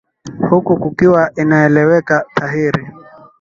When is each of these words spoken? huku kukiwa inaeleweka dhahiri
huku 0.49 0.77
kukiwa 0.77 1.31
inaeleweka 1.35 2.25
dhahiri 2.39 2.87